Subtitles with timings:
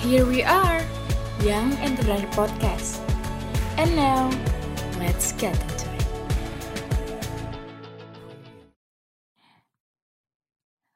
[0.00, 0.80] Here we are,
[1.44, 3.04] Young Entrepreneur Podcast.
[3.76, 4.32] And now,
[4.96, 6.08] let's get into it.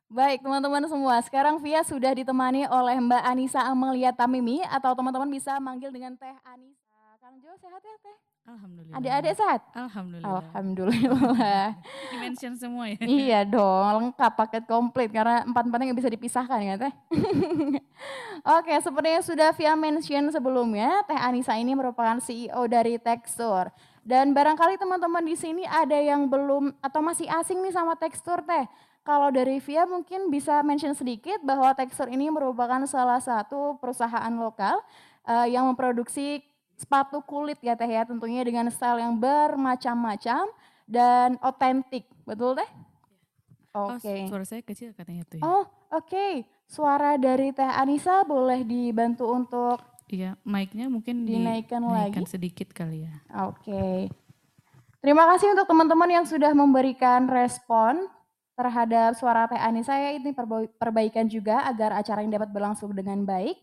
[0.09, 5.61] Baik teman-teman semua, sekarang Via sudah ditemani oleh Mbak Anissa Amelia Tamimi atau teman-teman bisa
[5.61, 7.21] manggil dengan Teh Anissa.
[7.21, 8.34] Kang Jo sehat ya Teh?
[8.45, 9.01] Alhamdulillah.
[9.01, 9.61] Adik-adik sehat?
[9.73, 10.29] Alhamdulillah.
[10.29, 11.69] Alhamdulillah.
[12.13, 13.01] Dimention semua ya.
[13.09, 16.93] iya dong, lengkap paket komplit karena empat-empatnya nggak bisa dipisahkan ya Teh.
[18.61, 23.73] Oke, seperti yang sudah Via mention sebelumnya, Teh Anissa ini merupakan CEO dari Tekstur.
[24.05, 28.69] Dan barangkali teman-teman di sini ada yang belum atau masih asing nih sama Tekstur Teh.
[29.09, 34.85] Kalau dari Via mungkin bisa mention sedikit bahwa Tekstur ini merupakan salah satu perusahaan lokal
[35.25, 40.51] uh, yang memproduksi sepatu kulit ya teh ya tentunya dengan style yang bermacam-macam
[40.85, 42.69] dan otentik betul teh?
[43.75, 43.99] Oke.
[44.03, 44.19] Okay.
[44.27, 45.39] Oh, suara saya kecil katanya tuh.
[45.39, 45.43] Ya.
[45.43, 46.33] Oh oke, okay.
[46.71, 52.33] suara dari teh Anissa boleh dibantu untuk Iya, mic-nya mungkin dinaikkan dinaikkan lagi.
[52.37, 53.15] sedikit kali ya.
[53.49, 53.73] Oke.
[53.73, 53.99] Okay.
[55.01, 58.09] Terima kasih untuk teman-teman yang sudah memberikan respon
[58.55, 60.31] terhadap suara Teh Anissa ya ini
[60.79, 63.59] perbaikan juga agar acara ini dapat berlangsung dengan baik.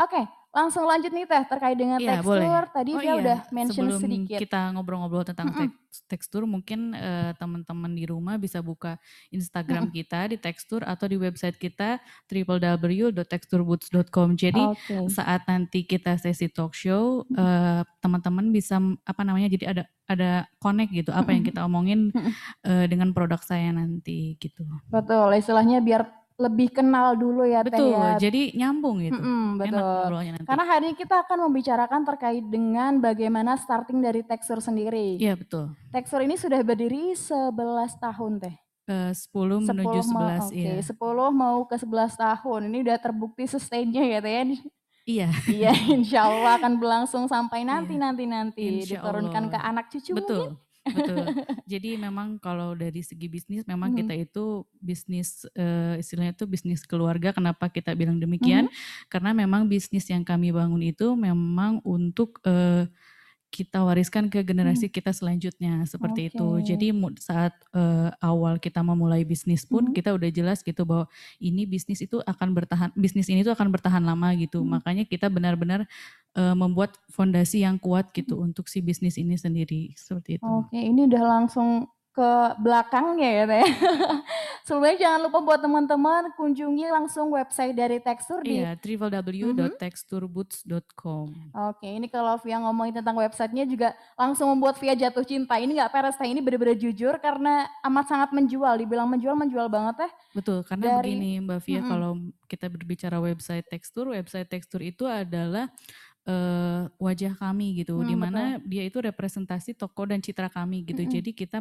[0.00, 2.36] Oke, langsung lanjut nih Teh terkait dengan ya, tekstur.
[2.36, 2.68] Boleh.
[2.68, 3.16] Tadi oh, dia iya.
[3.16, 4.44] udah mention Sebelum sedikit.
[4.44, 5.72] kita ngobrol-ngobrol tentang mm -mm.
[6.12, 9.00] tekstur, mungkin uh, teman-teman di rumah bisa buka
[9.32, 9.96] Instagram mm -mm.
[9.96, 14.36] kita di tekstur atau di website kita www.texturboots.com.
[14.36, 15.08] Jadi okay.
[15.08, 18.76] saat nanti kita sesi talk show, uh, teman-teman bisa
[19.08, 19.48] apa namanya?
[19.48, 22.12] Jadi ada ada connect gitu apa yang kita omongin
[22.68, 24.68] uh, dengan produk saya nanti gitu.
[24.92, 28.18] Betul, istilahnya biar lebih kenal dulu ya betul, Teh ya.
[28.18, 29.14] jadi nyambung gitu.
[29.14, 30.10] Mm-mm, betul.
[30.42, 35.22] Karena hari ini kita akan membicarakan terkait dengan bagaimana starting dari tekstur sendiri.
[35.22, 35.70] Iya betul.
[35.94, 37.54] Tekstur ini sudah berdiri 11
[38.02, 38.56] tahun Teh.
[38.90, 40.82] Uh, 10 menuju 11 mau, okay.
[40.82, 40.82] ya.
[40.82, 40.98] 10
[41.30, 42.60] mau ke 11 tahun.
[42.66, 44.44] Ini udah terbukti sustainnya ya Teh ya.
[45.02, 45.28] Iya.
[45.50, 48.02] iya, insya Allah akan berlangsung sampai nanti iya.
[48.06, 50.54] nanti nanti diturunkan ke anak cucu Betul.
[50.54, 50.71] mungkin.
[50.82, 51.26] Betul.
[51.72, 53.98] Jadi memang kalau dari segi bisnis memang hmm.
[54.02, 54.44] kita itu
[54.82, 57.30] bisnis uh, istilahnya itu bisnis keluarga.
[57.30, 58.66] Kenapa kita bilang demikian?
[58.66, 58.74] Hmm.
[59.06, 62.86] Karena memang bisnis yang kami bangun itu memang untuk uh,
[63.52, 64.96] kita wariskan ke generasi hmm.
[64.96, 66.30] kita selanjutnya seperti okay.
[66.32, 66.48] itu.
[66.72, 66.86] Jadi
[67.20, 69.94] saat uh, awal kita memulai bisnis pun hmm.
[69.94, 71.04] kita udah jelas gitu bahwa
[71.36, 74.64] ini bisnis itu akan bertahan bisnis ini tuh akan bertahan lama gitu.
[74.64, 74.80] Hmm.
[74.80, 75.84] Makanya kita benar-benar
[76.32, 78.48] uh, membuat fondasi yang kuat gitu hmm.
[78.48, 80.48] untuk si bisnis ini sendiri seperti itu.
[80.48, 80.88] Oke, okay.
[80.88, 83.64] ini udah langsung ke belakangnya ya teh.
[84.68, 91.26] Sebelumnya jangan lupa buat teman-teman kunjungi langsung website dari Tekstur di Iya, www.texturboots.com.
[91.72, 95.56] Oke, ini kalau Via ngomongin tentang websitenya juga langsung membuat Via jatuh cinta.
[95.56, 98.76] Ini nggak peres teh, ini benar-benar jujur karena amat sangat menjual.
[98.76, 100.12] Dibilang menjual, menjual banget teh.
[100.36, 101.90] Betul, karena dari, begini Mbak Via, mm -hmm.
[101.90, 105.72] kalau kita berbicara website Tekstur, website Tekstur itu adalah
[106.26, 111.02] uh, wajah kami gitu, hmm, di mana dia itu representasi toko dan citra kami gitu.
[111.02, 111.10] Hmm.
[111.10, 111.58] Jadi kita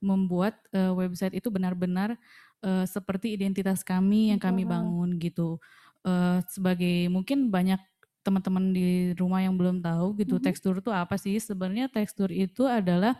[0.00, 2.16] membuat uh, website itu benar-benar
[2.64, 5.60] uh, seperti identitas kami yang kami bangun gitu.
[6.00, 7.80] Uh, sebagai mungkin banyak
[8.20, 10.44] teman-teman di rumah yang belum tahu gitu hmm.
[10.44, 11.36] tekstur itu apa sih?
[11.40, 13.16] Sebenarnya tekstur itu adalah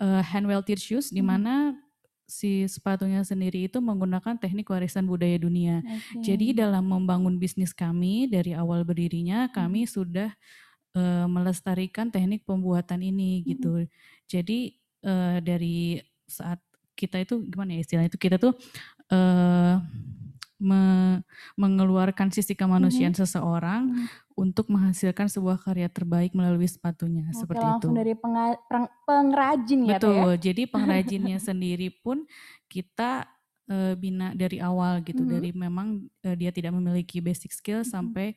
[0.00, 1.76] uh, hand welted shoes di mana
[2.26, 5.80] si sepatunya sendiri itu menggunakan teknik warisan budaya dunia.
[5.80, 6.34] Okay.
[6.34, 9.90] Jadi dalam membangun bisnis kami dari awal berdirinya kami hmm.
[9.90, 10.30] sudah
[10.98, 13.44] uh, melestarikan teknik pembuatan ini hmm.
[13.54, 13.72] gitu.
[14.26, 14.74] Jadi
[15.06, 16.58] uh, dari saat
[16.98, 18.58] kita itu gimana ya istilahnya itu kita tuh
[19.14, 19.78] uh,
[20.56, 21.20] me
[21.54, 23.22] mengeluarkan sisi kemanusiaan hmm.
[23.24, 24.06] seseorang hmm.
[24.40, 28.00] untuk menghasilkan sebuah karya terbaik melalui sepatunya Oke, seperti langsung itu.
[28.00, 28.14] dari
[29.04, 29.98] pengrajin ya, ya?
[30.00, 30.28] Betul.
[30.32, 30.36] Ya?
[30.40, 32.24] Jadi pengrajinnya sendiri pun
[32.72, 33.28] kita
[33.68, 35.22] uh, bina dari awal gitu.
[35.22, 35.32] Hmm.
[35.36, 37.92] Dari memang uh, dia tidak memiliki basic skill hmm.
[37.92, 38.32] sampai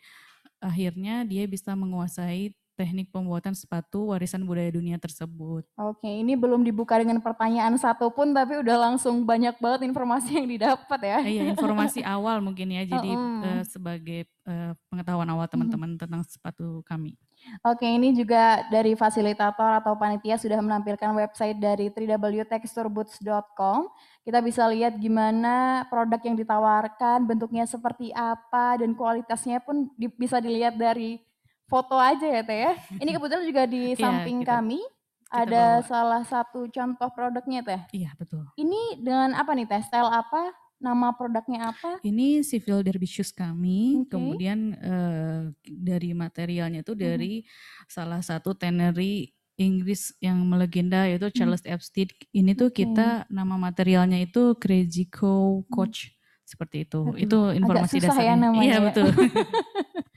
[0.60, 5.68] akhirnya dia bisa menguasai teknik pembuatan sepatu warisan budaya dunia tersebut.
[5.76, 10.48] Oke, ini belum dibuka dengan pertanyaan satu pun, tapi udah langsung banyak banget informasi yang
[10.48, 11.20] didapat ya.
[11.20, 13.44] Iya, informasi awal mungkin ya, jadi uh.
[13.44, 17.20] Uh, sebagai uh, pengetahuan awal teman-teman uh tentang sepatu kami.
[17.68, 23.92] Oke, ini juga dari fasilitator atau panitia sudah menampilkan website dari www.texturboots.com.
[24.24, 30.40] Kita bisa lihat gimana produk yang ditawarkan, bentuknya seperti apa, dan kualitasnya pun di, bisa
[30.40, 31.20] dilihat dari
[31.70, 32.74] foto aja ya Teh ya.
[32.98, 35.86] Ini kebetulan juga di iya, samping kita, kami kita ada bawa.
[35.86, 37.82] salah satu contoh produknya Teh.
[37.94, 38.44] Iya betul.
[38.58, 39.86] Ini dengan apa nih Teh?
[39.86, 40.52] Style apa?
[40.80, 42.00] Nama produknya apa?
[42.02, 44.04] Ini civil derby shoes kami.
[44.04, 44.18] Okay.
[44.18, 47.86] Kemudian uh, dari materialnya itu dari hmm.
[47.86, 49.30] salah satu tannery
[49.60, 51.36] Inggris yang melegenda yaitu hmm.
[51.36, 51.76] Charles hmm.
[51.76, 52.10] Epstein.
[52.32, 52.88] Ini tuh okay.
[52.88, 56.16] kita nama materialnya itu Crazy Co Coach hmm.
[56.48, 57.02] seperti itu.
[57.06, 58.32] Aduh, itu informasi agak susah dasarnya.
[58.32, 58.64] Ya namanya.
[58.66, 59.08] Iya betul.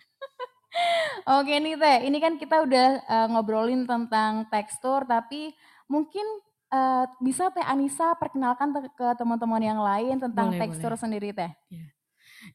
[1.39, 5.53] Oke nih Teh, ini kan kita udah uh, ngobrolin tentang tekstur, tapi
[5.87, 6.25] mungkin
[6.73, 11.03] uh, bisa Teh Anissa perkenalkan ke teman-teman yang lain tentang boleh, tekstur boleh.
[11.03, 11.53] sendiri Teh.
[11.71, 11.87] Ya.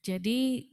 [0.04, 0.68] Jadi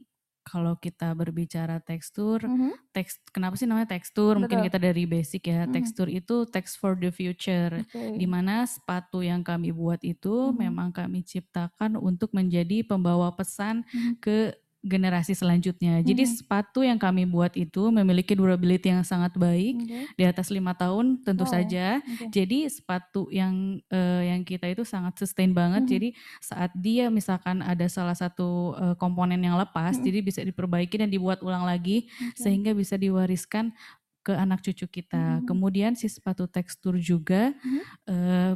[0.45, 2.93] kalau kita berbicara tekstur, mm-hmm.
[2.93, 4.37] teks kenapa sih namanya tekstur?
[4.37, 4.41] Betul.
[4.45, 5.65] Mungkin kita dari basic ya.
[5.65, 5.73] Mm-hmm.
[5.73, 7.81] Tekstur itu text for the future.
[7.81, 8.13] Okay.
[8.13, 10.61] Di mana sepatu yang kami buat itu mm-hmm.
[10.61, 14.13] memang kami ciptakan untuk menjadi pembawa pesan mm-hmm.
[14.21, 14.53] ke
[14.85, 16.05] generasi selanjutnya.
[16.05, 16.31] Jadi hmm.
[16.37, 20.05] sepatu yang kami buat itu memiliki durability yang sangat baik okay.
[20.13, 21.99] di atas lima tahun tentu oh, saja.
[22.05, 22.29] Okay.
[22.29, 25.89] Jadi sepatu yang uh, yang kita itu sangat sustain banget.
[25.89, 25.91] Hmm.
[25.91, 30.05] Jadi saat dia misalkan ada salah satu uh, komponen yang lepas, hmm.
[30.05, 32.45] jadi bisa diperbaiki dan dibuat ulang lagi okay.
[32.45, 33.73] sehingga bisa diwariskan
[34.21, 35.41] ke anak cucu kita.
[35.41, 35.45] Hmm.
[35.49, 37.81] Kemudian si sepatu tekstur juga hmm.
[38.05, 38.53] uh,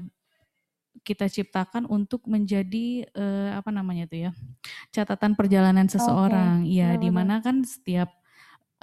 [1.09, 4.31] kita ciptakan untuk menjadi uh, apa namanya itu ya
[4.93, 6.77] catatan perjalanan seseorang okay.
[6.85, 8.18] ya di mana kan setiap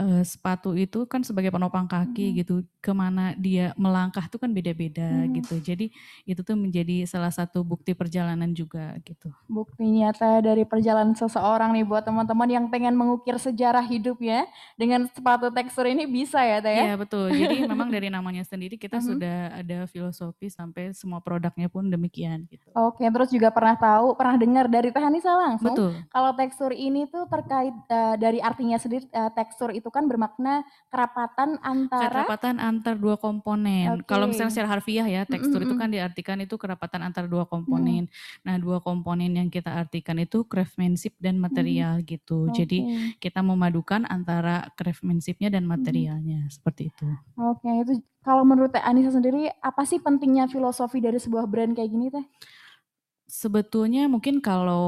[0.01, 2.37] uh, sepatu itu kan sebagai penopang kaki hmm.
[2.45, 5.43] gitu ke mana dia melangkah itu kan beda-beda hmm.
[5.43, 5.55] gitu.
[5.59, 5.87] Jadi
[6.29, 9.33] itu tuh menjadi salah satu bukti perjalanan juga gitu.
[9.51, 14.47] Bukti nyata dari perjalanan seseorang nih buat teman-teman yang pengen mengukir sejarah hidup ya.
[14.79, 16.85] Dengan sepatu tekstur ini bisa ya teh ya?
[16.93, 17.33] Iya, betul.
[17.33, 19.07] Jadi memang dari namanya sendiri kita hmm.
[19.07, 22.71] sudah ada filosofi sampai semua produknya pun demikian gitu.
[22.77, 25.91] Oke terus juga pernah tahu pernah dengar dari Teh Anissa langsung betul.
[26.13, 31.61] kalau tekstur ini tuh terkait uh, dari artinya sendiri uh, tekstur itu kan bermakna kerapatan
[31.63, 34.03] antara kerapatan antar dua komponen.
[34.03, 34.09] Okay.
[34.09, 35.73] Kalau misalnya secara harfiah ya, tekstur mm -hmm.
[35.73, 38.07] itu kan diartikan itu kerapatan antar dua komponen.
[38.07, 38.45] Mm.
[38.47, 42.07] Nah, dua komponen yang kita artikan itu craftsmanship dan material mm.
[42.07, 42.51] gitu.
[42.51, 42.65] Okay.
[42.65, 42.79] Jadi
[43.23, 46.53] kita memadukan antara craftsmanshipnya dan materialnya mm.
[46.53, 47.07] seperti itu.
[47.39, 47.75] Oke, okay.
[47.83, 47.93] itu
[48.27, 52.27] kalau menurut Teh Anissa sendiri apa sih pentingnya filosofi dari sebuah brand kayak gini Teh?
[53.27, 54.87] Sebetulnya mungkin kalau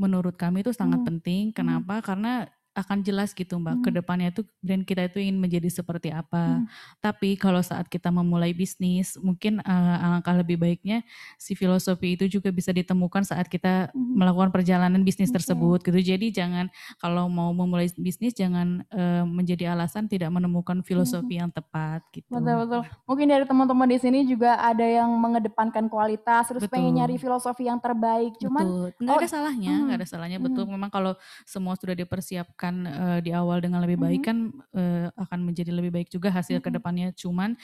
[0.00, 1.08] menurut kami itu sangat hmm.
[1.08, 1.42] penting.
[1.52, 2.00] Kenapa?
[2.00, 2.04] Hmm.
[2.04, 2.32] Karena
[2.70, 3.82] akan jelas gitu Mbak, hmm.
[3.82, 6.62] ke depannya itu brand kita itu ingin menjadi seperti apa.
[6.62, 6.70] Hmm.
[7.02, 11.02] Tapi kalau saat kita memulai bisnis, mungkin uh, alangkah lebih baiknya
[11.34, 14.14] si filosofi itu juga bisa ditemukan saat kita hmm.
[14.22, 15.42] melakukan perjalanan bisnis okay.
[15.42, 15.98] tersebut gitu.
[15.98, 16.70] Jadi jangan
[17.02, 21.42] kalau mau memulai bisnis jangan uh, menjadi alasan tidak menemukan filosofi hmm.
[21.42, 22.30] yang tepat gitu.
[22.30, 22.80] Betul betul.
[23.10, 26.78] Mungkin dari teman-teman di sini juga ada yang mengedepankan kualitas, terus betul.
[26.78, 28.38] pengen nyari filosofi yang terbaik.
[28.38, 29.02] Cuman betul.
[29.02, 29.98] nggak oh, ada salahnya, nggak hmm.
[29.98, 30.38] ada salahnya.
[30.38, 30.70] Betul.
[30.70, 30.78] Hmm.
[30.78, 34.28] Memang kalau semua sudah dipersiapkan akan uh, di awal dengan lebih baik mm-hmm.
[34.28, 36.68] kan uh, akan menjadi lebih baik juga hasil mm-hmm.
[36.68, 37.08] ke depannya.
[37.16, 37.56] Cuman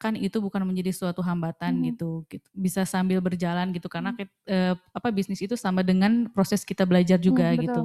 [0.00, 1.84] kan itu bukan menjadi suatu hambatan hmm.
[1.92, 4.24] gitu, gitu bisa sambil berjalan gitu karena hmm.
[4.48, 7.82] uh, apa bisnis itu sama dengan proses kita belajar juga hmm, gitu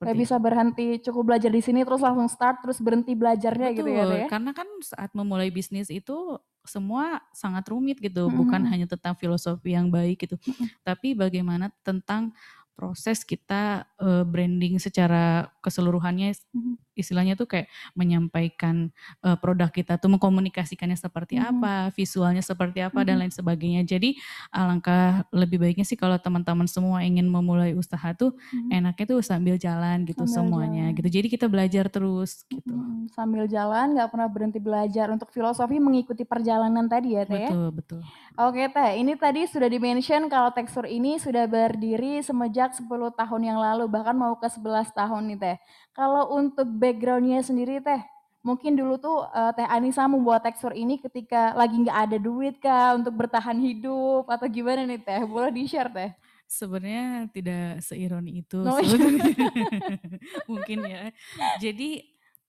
[0.00, 3.90] Kayak bisa berhenti cukup belajar di sini terus langsung start terus berhenti belajarnya betul, gitu
[3.92, 8.32] ya, ya karena kan saat memulai bisnis itu semua sangat rumit gitu hmm.
[8.32, 10.80] bukan hanya tentang filosofi yang baik gitu hmm.
[10.88, 12.32] tapi bagaimana tentang
[12.80, 16.89] proses kita uh, branding secara keseluruhannya mm-hmm.
[17.02, 17.66] Istilahnya tuh kayak
[17.98, 18.94] menyampaikan
[19.26, 21.58] uh, produk kita tuh mengkomunikasikannya seperti mm-hmm.
[21.58, 23.08] apa, visualnya seperti apa mm-hmm.
[23.10, 23.82] dan lain sebagainya.
[23.82, 24.14] Jadi
[24.54, 28.78] alangkah lebih baiknya sih kalau teman-teman semua ingin memulai usaha tuh mm-hmm.
[28.78, 30.98] enaknya tuh sambil jalan gitu sambil semuanya jalan.
[31.02, 31.08] gitu.
[31.10, 32.70] Jadi kita belajar terus gitu.
[32.70, 33.10] Mm-hmm.
[33.10, 37.34] Sambil jalan nggak pernah berhenti belajar untuk filosofi mengikuti perjalanan tadi ya Teh.
[37.34, 37.50] Ya?
[37.50, 38.00] Betul, betul.
[38.38, 43.42] Oke Teh, ini tadi sudah dimention kalau tekstur ini sudah berdiri semenjak sejak 10 tahun
[43.46, 45.56] yang lalu, bahkan mau ke 11 tahun nih Teh.
[46.00, 48.00] Kalau untuk backgroundnya sendiri Teh,
[48.40, 52.96] mungkin dulu tuh uh, Teh Anissa membuat tekstur ini ketika lagi nggak ada duit kah
[52.96, 55.20] untuk bertahan hidup atau gimana nih Teh?
[55.28, 56.16] Boleh di-share Teh?
[56.48, 58.80] Sebenarnya tidak seironi itu no,
[60.50, 61.12] mungkin ya.
[61.60, 62.00] Jadi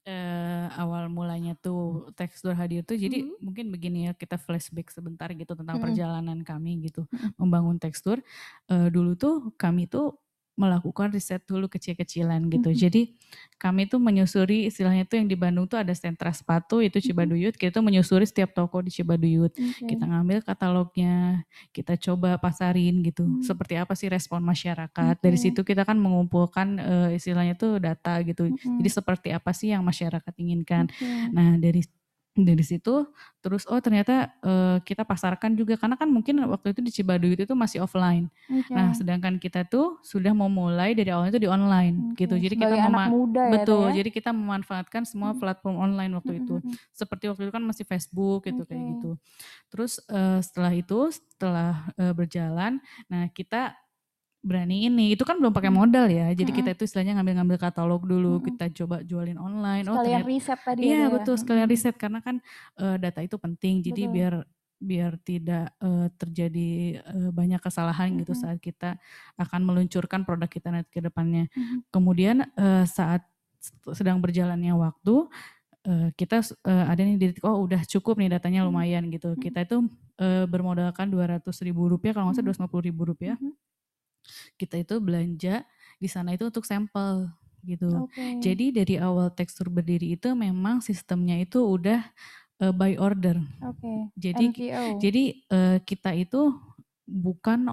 [0.07, 3.43] uh, awal mulanya tuh tekstur hadir tuh jadi mm-hmm.
[3.43, 5.85] mungkin begini ya kita flashback sebentar gitu tentang mm-hmm.
[5.91, 7.37] perjalanan kami gitu mm-hmm.
[7.37, 8.23] membangun tekstur
[8.71, 10.17] uh, dulu tuh kami tuh
[10.61, 12.69] melakukan riset dulu kecil-kecilan gitu.
[12.69, 12.83] Mm -hmm.
[12.85, 13.01] Jadi
[13.57, 17.57] kami tuh menyusuri istilahnya tuh yang di Bandung tuh ada sentra sepatu itu Cibaduyut.
[17.57, 19.53] Kita tuh menyusuri setiap toko di Cibaduyut.
[19.57, 19.97] Okay.
[19.97, 21.41] Kita ngambil katalognya,
[21.73, 23.25] kita coba pasarin gitu.
[23.25, 23.45] Mm -hmm.
[23.49, 25.15] Seperti apa sih respon masyarakat.
[25.17, 25.23] Okay.
[25.25, 28.45] Dari situ kita kan mengumpulkan uh, istilahnya tuh data gitu.
[28.45, 28.77] Mm -hmm.
[28.85, 30.85] Jadi seperti apa sih yang masyarakat inginkan.
[30.93, 31.33] Okay.
[31.33, 31.81] Nah, dari
[32.43, 33.07] dari situ
[33.41, 37.53] terus oh ternyata uh, kita pasarkan juga karena kan mungkin waktu itu di Cibaduyut itu
[37.57, 38.29] masih offline.
[38.45, 38.69] Okay.
[38.69, 42.29] Nah, sedangkan kita tuh sudah memulai dari awalnya itu di online okay.
[42.29, 42.37] gitu.
[42.37, 43.85] Jadi Sebagai kita anak muda ya, betul.
[43.89, 43.93] Ya?
[44.03, 46.61] Jadi kita memanfaatkan semua platform online waktu itu.
[46.93, 48.77] Seperti waktu itu kan masih Facebook gitu okay.
[48.77, 49.11] kayak gitu.
[49.73, 52.77] Terus uh, setelah itu setelah uh, berjalan,
[53.09, 53.73] nah kita
[54.41, 56.57] berani ini itu kan belum pakai modal ya jadi hmm.
[56.57, 58.45] kita itu istilahnya ngambil-ngambil katalog dulu hmm.
[58.49, 61.95] kita coba jualin online oh, sekalian oh ternyata, riset tadi iya ya, betul sekalian riset
[61.95, 62.41] karena kan
[62.81, 64.15] uh, data itu penting jadi betul.
[64.17, 64.33] biar
[64.81, 66.69] biar tidak uh, terjadi
[67.05, 68.25] uh, banyak kesalahan hmm.
[68.25, 68.97] gitu saat kita
[69.37, 71.93] akan meluncurkan produk kita nanti ke depannya hmm.
[71.93, 73.21] kemudian uh, saat
[73.93, 75.29] sedang berjalannya waktu
[75.85, 78.67] uh, kita uh, ada nih di oh udah cukup nih datanya hmm.
[78.69, 79.33] lumayan gitu.
[79.33, 79.41] Hmm.
[79.41, 79.85] Kita itu
[80.21, 83.37] uh, bermodalkan ratus ribu rupiah kalau nggak salah puluh ribu rupiah.
[84.55, 85.63] Kita itu belanja
[86.01, 87.29] di sana itu untuk sampel
[87.61, 88.09] gitu.
[88.09, 88.41] Okay.
[88.41, 92.01] Jadi dari awal tekstur berdiri itu memang sistemnya itu udah
[92.61, 93.37] uh, by order.
[93.61, 93.81] Oke.
[93.81, 93.99] Okay.
[94.17, 94.83] Jadi MTO.
[94.97, 95.23] jadi
[95.53, 96.53] uh, kita itu
[97.11, 97.67] bukan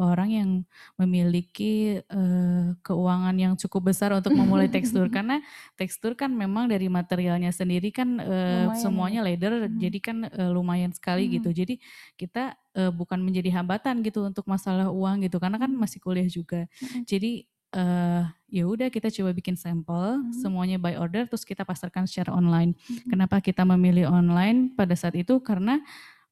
[0.00, 0.50] orang yang
[0.96, 5.44] memiliki uh, keuangan yang cukup besar untuk memulai tekstur karena
[5.76, 9.26] tekstur kan memang dari materialnya sendiri kan uh, semuanya ya.
[9.28, 9.76] leather hmm.
[9.76, 11.32] jadi kan uh, lumayan sekali hmm.
[11.36, 11.74] gitu jadi
[12.16, 16.66] kita uh, bukan menjadi hambatan gitu untuk masalah uang gitu karena kan masih kuliah juga
[16.82, 17.06] hmm.
[17.06, 20.34] jadi uh, ya udah kita coba bikin sampel hmm.
[20.42, 22.74] semuanya by order terus kita pasarkan secara online.
[22.86, 23.08] Hmm.
[23.16, 25.78] Kenapa kita memilih online pada saat itu karena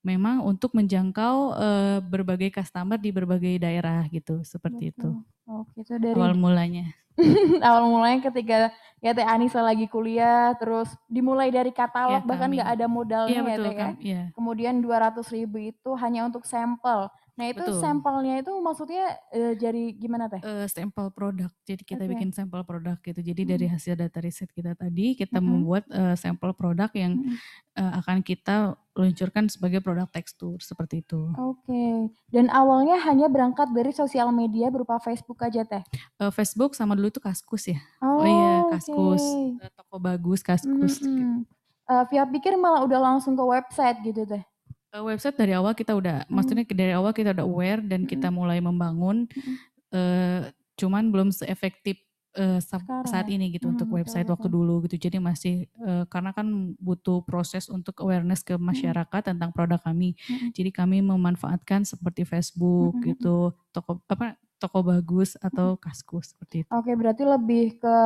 [0.02, 4.94] memang untuk menjangkau uh, berbagai customer di berbagai daerah gitu seperti Betul.
[4.94, 5.10] itu.
[5.48, 6.92] Oh, gitu dari awal mulanya.
[7.66, 8.70] awal mulanya ketika
[9.02, 13.42] ya Teh Anissa lagi kuliah terus dimulai dari katalog ya, bahkan nggak ada modalnya ya,
[13.42, 13.90] betul, ya Teh ya.
[13.98, 14.22] ya.
[14.34, 17.10] Kemudian 200 ribu itu hanya untuk sampel.
[17.38, 17.78] Nah itu Betul.
[17.78, 20.42] sampelnya itu maksudnya uh, jadi gimana teh?
[20.42, 21.46] Uh, sampel produk.
[21.62, 22.10] Jadi kita okay.
[22.10, 23.22] bikin sampel produk gitu.
[23.22, 23.50] Jadi hmm.
[23.54, 25.46] dari hasil data riset kita tadi kita hmm.
[25.46, 27.38] membuat uh, sampel produk yang hmm.
[27.78, 31.30] uh, akan kita luncurkan sebagai produk tekstur seperti itu.
[31.38, 31.62] Oke.
[31.70, 31.94] Okay.
[32.34, 35.86] Dan awalnya hanya berangkat dari sosial media berupa Facebook aja teh?
[36.18, 37.78] Uh, Facebook sama dulu itu Kaskus ya.
[38.02, 39.22] Oh, oh iya Kaskus.
[39.22, 39.70] Okay.
[39.78, 40.98] toko bagus Kaskus.
[40.98, 41.46] Hmm.
[41.46, 41.54] Gitu.
[41.86, 44.42] Uh, Via pikir malah udah langsung ke website gitu teh?
[44.88, 46.32] Uh, website dari awal kita udah, hmm.
[46.32, 49.54] maksudnya dari awal kita udah aware dan kita mulai membangun, hmm.
[49.92, 50.48] uh,
[50.80, 52.00] cuman belum seefektif
[52.40, 52.56] uh,
[53.04, 53.36] saat ya?
[53.36, 54.96] ini gitu hmm, untuk website betul, waktu dulu gitu.
[54.96, 59.28] Jadi masih uh, karena kan butuh proses untuk awareness ke masyarakat hmm.
[59.36, 60.16] tentang produk kami.
[60.24, 60.56] Hmm.
[60.56, 63.04] Jadi kami memanfaatkan seperti Facebook hmm.
[63.12, 66.70] gitu, toko apa toko bagus atau kaskus seperti itu.
[66.74, 67.96] Oke, berarti lebih ke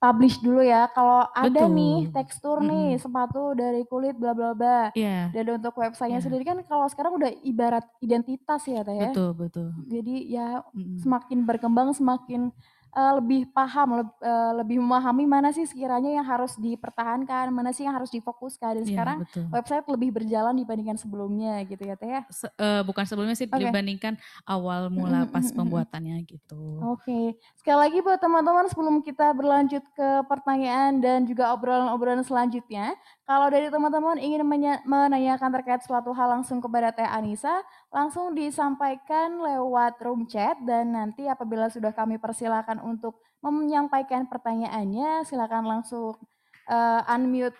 [0.00, 0.88] publish dulu ya.
[0.90, 2.68] Kalau ada nih tekstur mm.
[2.68, 4.90] nih sepatu dari kulit bla bla bla.
[4.96, 5.28] Yeah.
[5.30, 6.24] Dan untuk websitenya yeah.
[6.24, 9.12] sendiri kan kalau sekarang udah ibarat identitas ya teh ya.
[9.12, 9.68] Betul betul.
[9.86, 11.04] Jadi ya mm.
[11.04, 12.48] semakin berkembang semakin
[12.94, 17.84] uh, lebih paham, leb, uh, lebih memahami mana sih sekiranya yang harus dipertahankan, mana sih
[17.84, 18.80] yang harus difokuskan.
[18.80, 19.44] Dan yeah, sekarang betul.
[19.50, 22.22] website lebih berjalan dibandingkan sebelumnya gitu ya Teh ya?
[22.30, 23.60] Se uh, bukan sebelumnya sih okay.
[23.60, 24.14] dibandingkan
[24.46, 26.80] awal mula pas pembuatannya gitu.
[26.94, 27.24] Oke, okay.
[27.58, 32.94] sekali lagi buat teman-teman sebelum kita berlanjut ke pertanyaan dan juga obrolan-obrolan selanjutnya,
[33.24, 34.44] kalau dari teman-teman ingin
[34.84, 41.24] menanyakan terkait suatu hal langsung kepada Teh Anissa, langsung disampaikan lewat room chat dan nanti
[41.24, 46.20] apabila sudah kami persilakan untuk menyampaikan pertanyaannya, silakan langsung
[46.68, 47.56] uh, unmute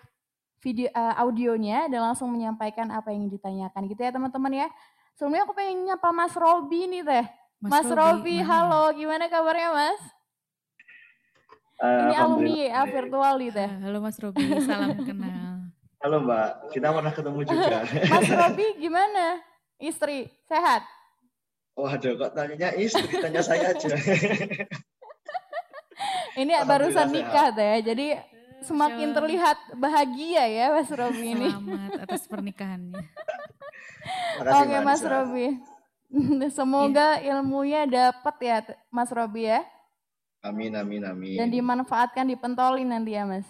[0.61, 4.67] video uh, audionya dan langsung menyampaikan apa yang ditanyakan gitu ya teman-teman ya.
[5.17, 7.25] Sebelumnya aku pengen nyapa Mas Robi nih Teh.
[7.57, 10.01] Mas, Mas Robi, halo, gimana kabarnya Mas?
[11.81, 13.69] Uh, Ini alumni ya virtual nih Teh.
[13.81, 15.54] Halo Mas Robi, salam kenal.
[16.05, 17.81] Halo Mbak, kita pernah ketemu juga.
[18.13, 19.41] Mas Robi gimana?
[19.81, 20.85] Istri, sehat?
[21.73, 23.89] Oh ada kok tanya istri, tanya saya aja.
[26.45, 28.21] ini barusan nikah deh, jadi
[28.61, 31.49] semakin terlihat bahagia ya Mas Robi ini.
[31.49, 33.01] Selamat atas pernikahannya.
[34.61, 35.57] Oke Mas Robi.
[36.53, 37.33] Semoga ya.
[37.33, 38.57] ilmunya dapat ya
[38.93, 39.65] Mas Robi ya.
[40.45, 41.41] Amin, amin, amin.
[41.41, 43.49] Dan dimanfaatkan, dipentolin nanti ya Mas.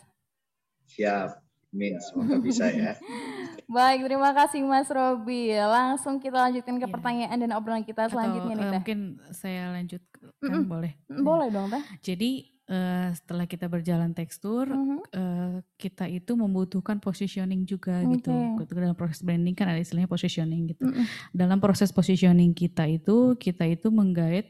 [0.88, 1.45] Siap.
[1.76, 2.96] Amin, semoga bisa ya.
[3.76, 5.52] Baik, terima kasih Mas Robi.
[5.52, 6.94] Langsung kita lanjutkan ke ya.
[6.96, 8.80] pertanyaan dan obrolan kita selanjutnya Atau, nih Teh.
[8.80, 9.00] Mungkin
[9.36, 10.64] saya lanjutkan, mm -mm.
[10.72, 10.92] boleh?
[11.12, 11.84] Boleh dong Teh.
[12.00, 15.00] Jadi uh, setelah kita berjalan tekstur, mm -hmm.
[15.20, 18.24] uh, kita itu membutuhkan positioning juga okay.
[18.24, 18.32] gitu.
[18.72, 20.88] Dalam proses branding kan ada istilahnya positioning gitu.
[20.88, 21.06] Mm -hmm.
[21.36, 24.48] Dalam proses positioning kita itu, kita itu menggait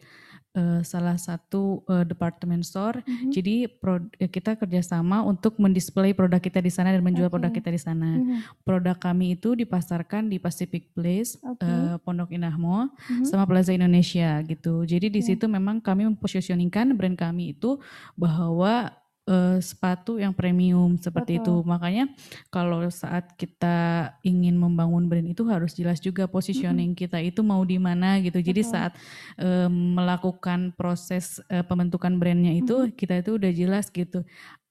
[0.55, 3.03] uh, salah satu uh, department store.
[3.03, 3.29] Mm-hmm.
[3.29, 7.35] Jadi pro, ya kita kerjasama untuk mendisplay produk kita di sana dan menjual okay.
[7.35, 8.09] produk kita di sana.
[8.17, 8.65] Mm-hmm.
[8.65, 11.67] Produk kami itu dipasarkan di Pacific Place, okay.
[11.67, 13.27] uh, Pondok Indah Mall, mm-hmm.
[13.27, 14.87] sama Plaza Indonesia gitu.
[14.87, 17.77] Jadi di situ memang kami mempositioningkan brand kami itu
[18.15, 18.89] bahwa
[19.29, 21.61] uh, sepatu yang premium seperti Betul.
[21.61, 21.69] itu.
[21.69, 22.05] Makanya
[22.53, 27.03] kalau saat kita ingin membangun brand itu harus jelas juga positioning mm -hmm.
[27.09, 28.39] kita itu mau di mana gitu.
[28.39, 28.73] Jadi Betul.
[28.73, 28.93] saat
[29.41, 32.97] uh, melakukan proses uh, pembentukan brandnya itu mm -hmm.
[32.97, 34.25] kita itu udah jelas gitu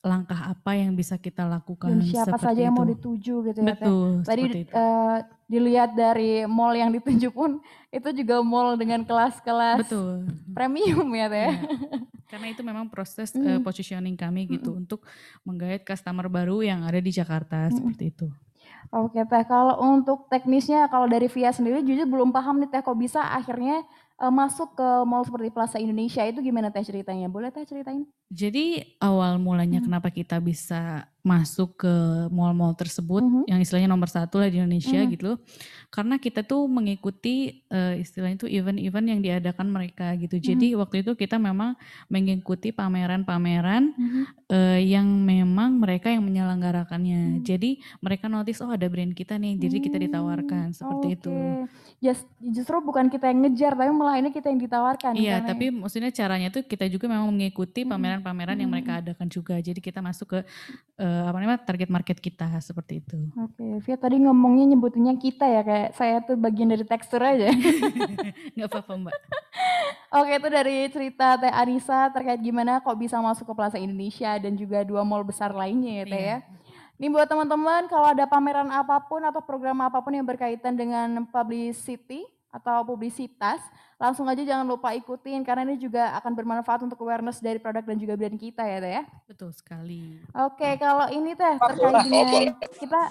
[0.05, 2.79] langkah apa yang bisa kita lakukan Dan siapa saja yang itu.
[2.79, 4.43] mau dituju gitu ya Betul, Tadi
[4.77, 5.19] uh,
[5.49, 7.59] dilihat dari mall yang dituju pun
[7.89, 9.89] itu juga mall dengan kelas-kelas
[10.53, 11.41] premium ya Teh.
[11.41, 11.51] Ya.
[12.29, 13.41] Karena itu memang proses mm.
[13.41, 14.81] uh, positioning kami gitu mm.
[14.85, 15.01] untuk
[15.45, 17.73] menggait customer baru yang ada di Jakarta mm.
[17.73, 18.27] seperti itu.
[18.93, 22.97] Oke Teh, kalau untuk teknisnya kalau dari Via sendiri jujur belum paham nih Teh kok
[23.01, 23.83] bisa akhirnya
[24.21, 27.27] uh, masuk ke mall seperti Plaza Indonesia itu gimana teh ceritanya?
[27.27, 28.07] Boleh teh ceritain?
[28.31, 29.87] Jadi awal mulanya hmm.
[29.91, 31.95] kenapa kita bisa masuk ke
[32.29, 33.49] mall-mall tersebut mm-hmm.
[33.49, 35.15] yang istilahnya nomor satu lah di Indonesia mm-hmm.
[35.17, 35.41] gitu
[35.89, 40.51] karena kita tuh mengikuti uh, istilahnya itu event-event yang diadakan mereka gitu mm-hmm.
[40.53, 41.81] jadi waktu itu kita memang
[42.13, 44.25] mengikuti pameran-pameran mm-hmm.
[44.53, 47.45] uh, yang memang mereka yang menyelenggarakannya mm-hmm.
[47.49, 51.17] jadi mereka notice oh ada brand kita nih jadi kita mm, ditawarkan seperti okay.
[51.17, 51.35] itu
[52.05, 56.13] Just, justru bukan kita yang ngejar tapi malah ini kita yang ditawarkan iya tapi maksudnya
[56.13, 57.93] caranya tuh kita juga memang mengikuti mm-hmm.
[57.97, 58.61] pameran-pameran mm-hmm.
[58.61, 60.41] yang mereka adakan juga jadi kita masuk ke
[61.01, 63.19] uh, apa namanya target market kita seperti itu.
[63.41, 63.73] Oke, okay.
[63.83, 67.51] Via tadi ngomongnya nyebutinnya kita ya kayak saya tuh bagian dari tekstur aja.
[68.55, 69.15] Nggak apa-apa Mbak.
[70.23, 74.55] Oke itu dari cerita Teh Anissa terkait gimana kok bisa masuk ke Plaza Indonesia dan
[74.55, 76.41] juga dua mall besar lainnya ya Teh yeah.
[76.45, 76.63] ya.
[76.95, 81.27] Ini buat teman-teman kalau ada pameran apa pun atau program apa pun yang berkaitan dengan
[81.27, 82.23] publicity
[82.55, 83.59] atau publisitas,
[83.99, 87.99] langsung aja jangan lupa ikutin karena ini juga akan bermanfaat untuk awareness dari produk dan
[87.99, 89.03] juga brand kita ya teh ya.
[89.27, 90.23] Betul sekali.
[90.31, 93.03] Oke, kalau ini teh terkait dengan kita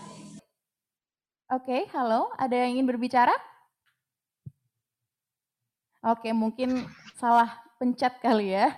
[1.51, 3.35] Oke, halo, ada yang ingin berbicara?
[6.01, 6.87] Oke, mungkin
[7.19, 8.71] salah pencet kali ya.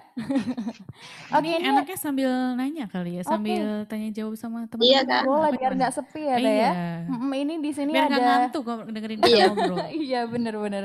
[1.38, 4.90] Oke, ini enaknya sambil nanya kali ya, sambil tanya jawab sama teman-teman.
[4.90, 5.22] Iya, Kak.
[5.30, 6.72] Boleh biar nggak sepi ya, Teh ya.
[7.06, 9.46] Hmm, ini di sini biar ada Biar ngantuk dengerin kita iya.
[9.54, 9.78] ngobrol.
[9.94, 10.84] iya, benar-benar.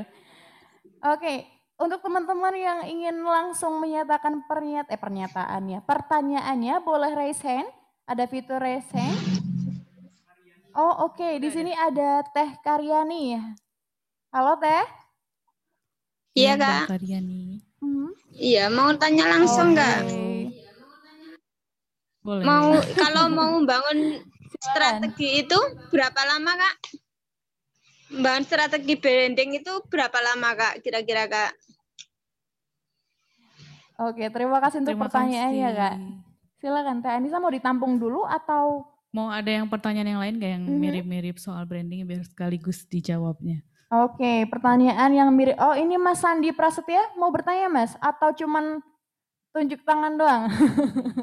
[1.00, 1.48] Oke,
[1.80, 7.72] untuk teman-teman yang ingin langsung menyatakan pernyat eh pernyataannya, pertanyaannya boleh raise hand.
[8.04, 9.16] Ada fitur raise hand.
[10.76, 11.16] Oh, oke.
[11.16, 11.40] Okay.
[11.40, 13.40] Di sini ada Teh Karyani.
[14.28, 14.84] Halo, Teh.
[16.36, 16.92] Iya, Kak.
[16.92, 17.69] Karyani.
[17.80, 18.12] Hmm?
[18.36, 19.98] Iya, mau tanya langsung nggak?
[20.04, 20.40] Okay.
[22.20, 22.44] Boleh.
[22.44, 24.20] Mau kalau mau bangun
[24.70, 25.58] strategi itu
[25.88, 26.76] berapa lama kak?
[28.20, 30.84] Bangun strategi branding itu berapa lama kak?
[30.84, 31.52] Kira-kira kak?
[34.00, 35.80] Oke, terima kasih untuk terima pertanyaannya kasih.
[35.80, 35.96] kak.
[36.60, 40.64] Silakan Teh Anissa mau ditampung dulu atau mau ada yang pertanyaan yang lain gak yang
[40.68, 40.78] mhm.
[40.78, 41.50] mirip-mirip mm -hmm.
[41.50, 43.64] soal branding biar sekaligus dijawabnya?
[43.90, 45.58] Oke, pertanyaan yang mirip.
[45.58, 47.98] Oh, ini Mas Sandi Prasetya mau bertanya, Mas?
[47.98, 48.78] Atau cuman
[49.50, 50.46] tunjuk tangan doang?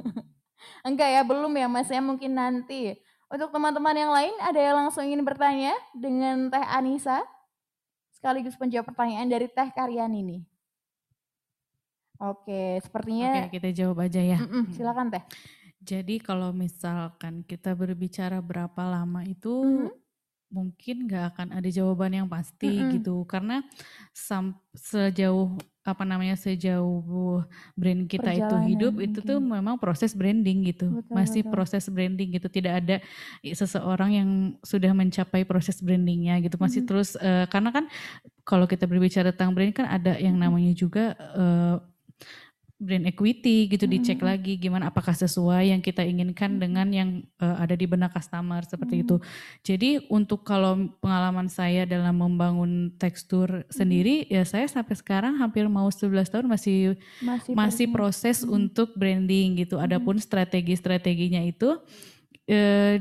[0.87, 1.87] Enggak ya, belum ya, Mas.
[1.87, 2.99] Ya mungkin nanti.
[3.31, 7.23] Untuk teman-teman yang lain, ada yang langsung ingin bertanya dengan Teh Anissa?
[8.11, 10.43] Sekaligus penjawab pertanyaan dari Teh Karyan ini.
[12.19, 13.47] Oke, sepertinya.
[13.47, 14.43] Oke, kita jawab aja ya.
[14.43, 15.23] Mm -mm, silakan Teh.
[15.79, 20.06] Jadi kalau misalkan kita berbicara berapa lama itu, mm -hmm
[20.47, 22.91] mungkin nggak akan ada jawaban yang pasti mm -hmm.
[22.99, 23.63] gitu karena
[24.15, 27.43] sam sejauh apa namanya sejauh
[27.75, 29.11] brand kita itu hidup mungkin.
[29.11, 31.51] itu tuh memang proses branding gitu betul, masih betul.
[31.55, 32.95] proses branding gitu tidak ada
[33.43, 34.29] seseorang yang
[34.63, 36.89] sudah mencapai proses brandingnya gitu masih mm -hmm.
[36.91, 37.85] terus uh, karena kan
[38.43, 41.79] kalau kita berbicara tentang brand kan ada yang namanya juga uh,
[42.77, 43.93] brand equity gitu hmm.
[43.97, 48.61] dicek lagi gimana apakah sesuai yang kita inginkan dengan yang uh, ada di benak customer
[48.69, 49.03] seperti hmm.
[49.03, 49.15] itu.
[49.65, 53.73] Jadi untuk kalau pengalaman saya dalam membangun tekstur hmm.
[53.73, 58.53] sendiri ya saya sampai sekarang hampir mau 11 tahun masih masih, masih proses hmm.
[58.53, 59.81] untuk branding gitu.
[59.81, 61.81] Adapun strategi-strateginya itu
[62.47, 62.95] uh,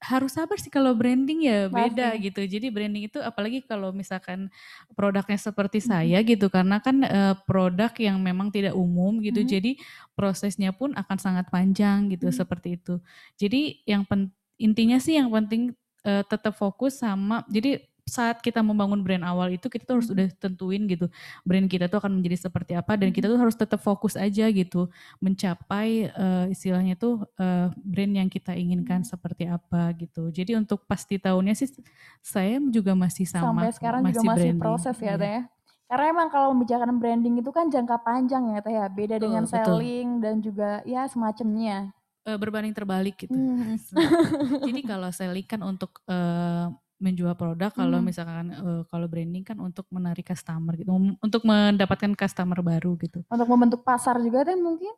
[0.00, 2.40] harus sabar sih kalau branding ya beda gitu.
[2.40, 4.48] Jadi branding itu apalagi kalau misalkan
[4.96, 9.44] produknya seperti saya gitu karena kan uh, produk yang memang tidak umum gitu.
[9.44, 9.50] Hmm.
[9.52, 9.72] Jadi
[10.16, 12.36] prosesnya pun akan sangat panjang gitu hmm.
[12.36, 12.96] seperti itu.
[13.36, 15.76] Jadi yang pen, intinya sih yang penting
[16.08, 20.16] uh, tetap fokus sama jadi saat kita membangun brand awal itu kita tuh harus hmm.
[20.18, 21.06] udah tentuin gitu
[21.46, 23.38] brand kita tuh akan menjadi seperti apa dan kita hmm.
[23.38, 24.90] tuh harus tetap fokus aja gitu
[25.22, 29.10] mencapai uh, istilahnya tuh uh, brand yang kita inginkan hmm.
[29.14, 30.28] seperti apa gitu.
[30.34, 31.70] Jadi untuk pasti tahunnya sih
[32.18, 34.58] saya juga masih sama sampai sekarang masih juga masih branding.
[34.58, 35.22] proses ya, ya.
[35.22, 35.42] ya.
[35.90, 39.44] Karena emang kalau membicarakan branding itu kan jangka panjang ya Teh ya, beda betul, dengan
[39.50, 40.22] selling betul.
[40.22, 41.90] dan juga ya semacamnya.
[42.22, 43.34] Uh, berbanding terbalik gitu.
[43.34, 43.74] Hmm.
[44.70, 46.70] Jadi kalau selling kan untuk uh,
[47.00, 48.06] menjual produk kalau hmm.
[48.06, 50.92] misalkan uh, kalau branding kan untuk menarik customer gitu
[51.24, 53.24] untuk mendapatkan customer baru gitu.
[53.26, 54.92] Untuk membentuk pasar juga kan mungkin?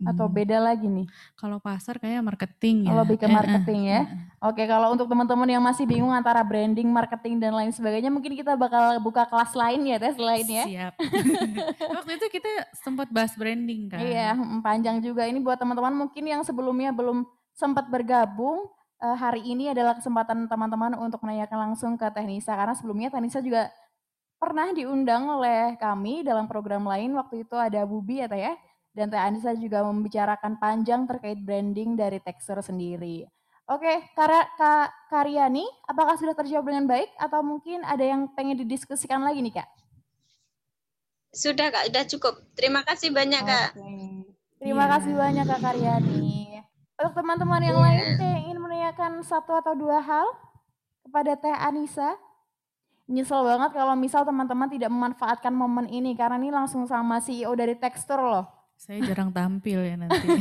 [0.00, 0.36] Atau hmm.
[0.36, 1.06] beda lagi nih?
[1.36, 2.96] Kalau pasar kayak marketing ya.
[3.04, 4.00] Lebih ke marketing ya.
[4.40, 8.56] oke kalau untuk teman-teman yang masih bingung antara branding marketing dan lain sebagainya mungkin kita
[8.56, 10.64] bakal buka kelas lain ya tes lain ya.
[10.66, 10.92] Siap.
[12.00, 14.00] Waktu itu kita sempat bahas branding kan.
[14.00, 15.28] Iya panjang juga.
[15.28, 20.94] Ini buat teman-teman mungkin yang sebelumnya belum sempat bergabung uh, hari ini adalah kesempatan teman-teman
[21.00, 23.72] untuk menanyakan langsung ke Teknisa karena sebelumnya Teknisa juga
[24.40, 28.54] pernah diundang oleh kami dalam program lain waktu itu ada Bubi ya Teh ya
[28.96, 33.28] dan Teh Anissa juga membicarakan panjang terkait branding dari tekstur sendiri.
[33.70, 34.58] Oke, Kak
[35.06, 39.68] Karyani, apakah sudah terjawab dengan baik atau mungkin ada yang pengen didiskusikan lagi nih Kak?
[41.30, 42.34] Sudah Kak, sudah cukup.
[42.58, 43.78] Terima kasih banyak Kak.
[44.58, 44.92] Terima yeah.
[44.98, 46.66] kasih banyak Kak Karyani.
[46.98, 48.18] Untuk teman-teman yang yeah.
[48.18, 48.49] lain
[48.80, 50.24] menanyakan satu atau dua hal
[51.04, 52.16] kepada Teh Anissa,
[53.04, 57.76] nyesel banget kalau misal teman-teman tidak memanfaatkan momen ini karena ini langsung sama CEO dari
[57.76, 58.48] Tekstur loh.
[58.80, 60.24] Saya jarang tampil ya nanti.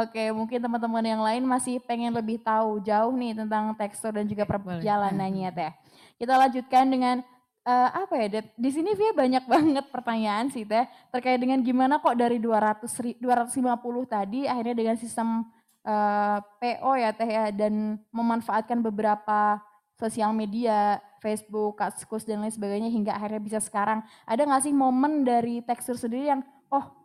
[0.00, 4.48] Oke, mungkin teman-teman yang lain masih pengen lebih tahu jauh nih tentang tekstur dan juga
[4.48, 5.72] perjalanannya teh.
[6.16, 7.20] Kita lanjutkan dengan
[7.68, 8.48] uh, apa ya, Dad?
[8.56, 13.60] Di sini Via banyak banget pertanyaan sih teh terkait dengan gimana kok dari 200 250
[14.08, 15.44] tadi akhirnya dengan sistem
[15.84, 19.60] uh, eh, PO ya teh ya dan memanfaatkan beberapa
[20.00, 24.00] sosial media, Facebook, Kaskus dan lain sebagainya hingga akhirnya bisa sekarang.
[24.24, 26.40] Ada nggak sih momen dari tekstur sendiri yang
[26.72, 27.00] oh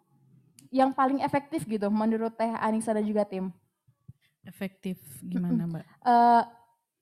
[0.71, 3.51] yang paling efektif gitu menurut Teh Anissa dan juga tim?
[4.47, 5.85] Efektif gimana Mbak?
[6.05, 6.41] Uh,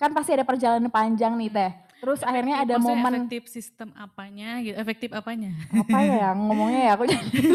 [0.01, 1.71] kan pasti ada perjalanan panjang nih Teh.
[2.03, 4.75] Terus efektif, akhirnya ada momen efektif sistem apanya gitu.
[4.75, 5.55] Efektif apanya?
[5.71, 7.39] Apa ya ngomongnya ya aku jadi.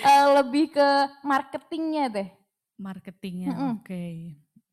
[0.00, 0.88] Uh, lebih ke
[1.20, 2.39] marketingnya Teh.
[2.80, 3.72] Marketingnya, mm -hmm.
[3.76, 3.84] oke.
[3.84, 4.14] Okay.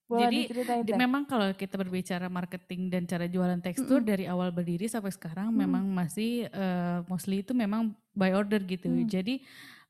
[0.07, 4.11] Boleh Jadi memang kalau kita berbicara marketing dan cara jualan tekstur mm -hmm.
[4.15, 5.63] dari awal berdiri sampai sekarang mm -hmm.
[5.67, 8.87] memang masih uh, mostly itu memang by order gitu.
[8.87, 9.11] Mm -hmm.
[9.11, 9.35] Jadi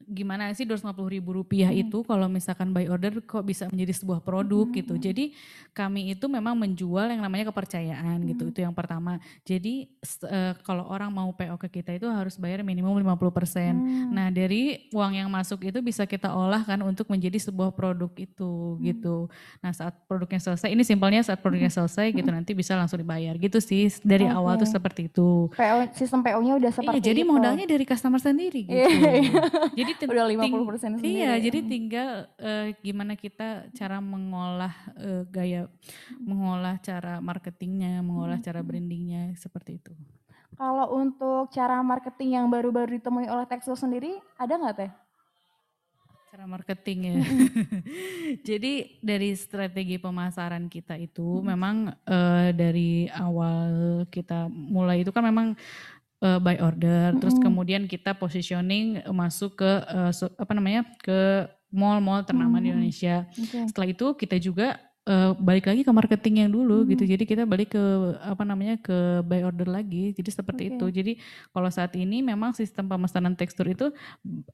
[0.05, 1.89] gimana sih 250 ribu rupiah hmm.
[1.89, 4.75] itu kalau misalkan by order kok bisa menjadi sebuah produk hmm.
[4.77, 4.93] gitu.
[4.95, 5.25] Jadi
[5.73, 8.45] kami itu memang menjual yang namanya kepercayaan gitu.
[8.45, 8.53] hmm.
[8.53, 8.53] gitu.
[8.53, 9.17] Itu yang pertama.
[9.41, 9.89] Jadi
[10.23, 13.73] uh, kalau orang mau PO ke kita itu harus bayar minimum 50%.
[13.73, 14.13] Hmm.
[14.13, 18.77] Nah, dari uang yang masuk itu bisa kita olah kan untuk menjadi sebuah produk itu
[18.77, 18.81] hmm.
[18.93, 19.27] gitu.
[19.59, 21.79] Nah, saat produknya selesai ini simpelnya saat produknya hmm.
[21.83, 23.89] selesai gitu nanti bisa langsung dibayar gitu sih.
[24.05, 24.37] Dari okay.
[24.37, 25.49] awal tuh seperti itu.
[25.51, 28.87] PO sistem PO-nya udah iya, seperti iya, jadi modalnya dari customer sendiri gitu.
[29.79, 31.23] jadi jadi udah 50 persen sendiri.
[31.23, 31.33] Iya, ya.
[31.47, 35.71] jadi tinggal uh, gimana kita cara mengolah uh, gaya,
[36.19, 38.67] mengolah cara marketingnya, mengolah cara hmm.
[38.67, 39.93] brandingnya seperti itu.
[40.57, 44.91] Kalau untuk cara marketing yang baru-baru ditemui oleh Texo sendiri, ada nggak teh?
[46.33, 47.15] Cara marketing ya.
[48.49, 51.45] Jadi dari strategi pemasaran kita itu hmm.
[51.45, 55.53] memang uh, dari awal kita mulai itu kan memang
[56.21, 57.21] uh, by order, mm-hmm.
[57.21, 62.63] terus kemudian kita positioning masuk ke uh, apa namanya ke mall-mall ternama mm-hmm.
[62.63, 63.15] di Indonesia.
[63.31, 63.67] Okay.
[63.69, 66.91] Setelah itu kita juga uh, balik lagi ke marketing yang dulu mm-hmm.
[66.95, 67.03] gitu.
[67.07, 67.83] Jadi kita balik ke
[68.23, 70.15] apa namanya ke by order lagi.
[70.15, 70.73] Jadi seperti okay.
[70.75, 70.85] itu.
[70.91, 71.13] Jadi
[71.51, 73.91] kalau saat ini memang sistem pemesanan tekstur itu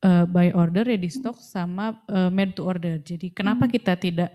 [0.04, 1.52] uh, by order ya di stok mm-hmm.
[1.54, 2.98] sama uh, made to order.
[3.02, 3.76] Jadi kenapa mm-hmm.
[3.78, 4.32] kita tidak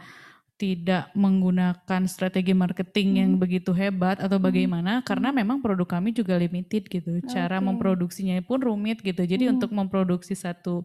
[0.58, 3.18] tidak menggunakan strategi marketing hmm.
[3.22, 4.46] yang begitu hebat atau hmm.
[4.50, 5.04] bagaimana hmm.
[5.06, 7.22] karena memang produk kami juga limited gitu.
[7.30, 7.66] Cara okay.
[7.70, 9.22] memproduksinya pun rumit gitu.
[9.22, 9.54] Jadi hmm.
[9.54, 10.82] untuk memproduksi satu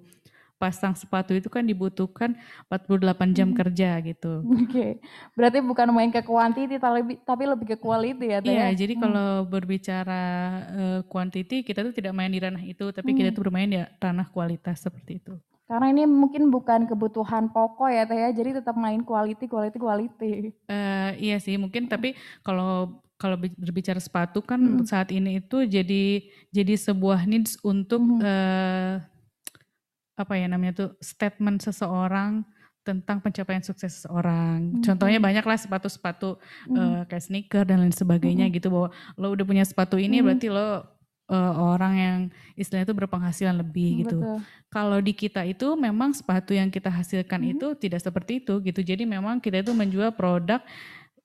[0.62, 2.38] pasang sepatu itu kan dibutuhkan
[2.72, 3.58] 48 jam hmm.
[3.58, 4.46] kerja gitu.
[4.46, 4.70] Oke.
[4.70, 4.92] Okay.
[5.34, 8.68] Berarti bukan main ke quantity tapi tapi lebih ke quality ya, Iya, ya?
[8.78, 9.02] jadi hmm.
[9.02, 10.24] kalau berbicara
[10.70, 13.18] uh, quantity kita tuh tidak main di ranah itu, tapi hmm.
[13.18, 15.34] kita tuh bermain di ranah kualitas seperti itu.
[15.64, 20.52] Karena ini mungkin bukan kebutuhan pokok ya Teh ya, jadi tetap main quality, quality, quality.
[20.68, 24.84] Uh, iya sih mungkin tapi kalau kalau berbicara sepatu kan hmm.
[24.84, 28.20] saat ini itu jadi jadi sebuah needs untuk hmm.
[28.20, 29.00] uh,
[30.14, 32.44] apa ya namanya tuh statement seseorang
[32.84, 34.60] tentang pencapaian sukses seseorang.
[34.60, 34.84] Hmm.
[34.84, 36.36] Contohnya banyak lah sepatu-sepatu
[36.68, 36.76] hmm.
[36.76, 38.56] uh, kayak sneaker dan lain sebagainya hmm.
[38.60, 40.26] gitu bahwa lo udah punya sepatu ini hmm.
[40.28, 40.93] berarti lo
[41.30, 42.18] uh, orang yang
[42.58, 44.18] istilahnya itu berpenghasilan lebih hmm, gitu.
[44.68, 47.52] Kalau di kita itu memang sepatu yang kita hasilkan hmm.
[47.58, 48.82] itu tidak seperti itu gitu.
[48.82, 50.60] Jadi memang kita itu menjual produk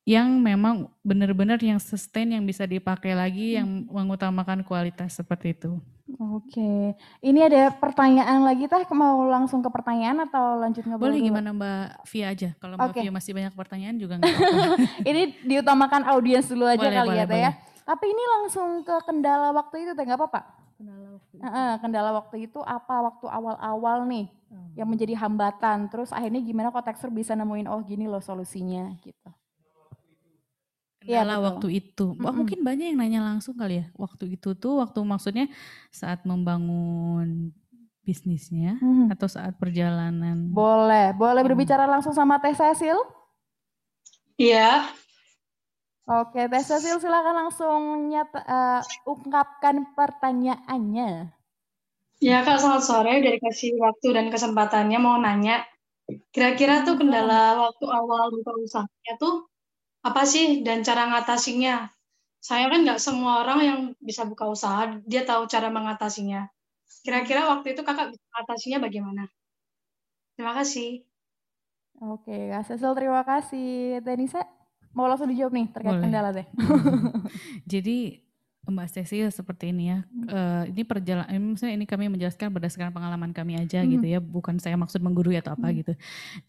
[0.08, 3.56] yang memang benar-benar yang sustain yang bisa dipakai lagi hmm.
[3.60, 5.76] yang mengutamakan kualitas seperti itu.
[6.16, 11.12] Oke, ini ada pertanyaan lagi teh mau langsung ke pertanyaan atau lanjut ngobrol?
[11.12, 12.48] Boleh gimana Mbak Via aja.
[12.56, 13.02] Kalau Mbak okay.
[13.04, 14.76] Via masih banyak pertanyaan juga nggak apa-apa.
[15.12, 17.50] ini diutamakan audiens dulu aja boleh, kali boleh, ya teh ya.
[17.88, 20.40] Tapi ini langsung ke kendala waktu itu, teh nggak apa-apa?
[20.76, 21.42] Kendala waktu itu.
[21.80, 24.76] kendala waktu itu apa waktu awal-awal nih hmm.
[24.76, 25.88] yang menjadi hambatan.
[25.88, 29.30] Terus akhirnya gimana kok tekstur bisa nemuin oh gini loh solusinya gitu.
[31.00, 32.12] Kendala ya, waktu itu.
[32.12, 32.34] Mm -mm.
[32.36, 33.86] mungkin banyak yang nanya langsung kali ya.
[33.96, 35.48] Waktu itu tuh waktu maksudnya
[35.88, 37.56] saat membangun
[38.04, 39.12] bisnisnya hmm.
[39.16, 40.52] atau saat perjalanan?
[40.52, 42.96] Boleh, boleh berbicara langsung sama Teh Cecil?
[44.36, 44.84] Iya.
[46.08, 51.28] Oke, Teh Cecil silakan langsung nyata, uh, ungkapkan pertanyaannya.
[52.24, 53.12] Ya Kak, selamat sore.
[53.20, 55.68] Udah dikasih waktu dan kesempatannya mau nanya.
[56.32, 59.52] Kira-kira tuh kendala waktu awal buka usahanya tuh
[60.00, 61.92] apa sih dan cara ngatasinya?
[62.40, 66.48] Saya kan nggak semua orang yang bisa buka usaha, dia tahu cara mengatasinya.
[67.04, 69.22] Kira-kira waktu itu kakak bisa mengatasinya bagaimana?
[70.40, 71.04] Terima kasih.
[72.00, 74.00] Oke, Kak Cecil terima kasih.
[74.00, 74.57] Tenisa?
[74.98, 76.02] Mau langsung dijawab nih terkait Boleh.
[76.02, 76.46] kendala teh.
[77.78, 78.26] Jadi
[78.68, 79.98] Mbak Stesi seperti ini ya.
[80.02, 80.26] Hmm.
[80.28, 83.88] Uh, ini perjalanan, misalnya ini kami menjelaskan berdasarkan pengalaman kami aja hmm.
[83.96, 85.76] gitu ya, bukan saya maksud menggurui atau apa hmm.
[85.80, 85.92] gitu.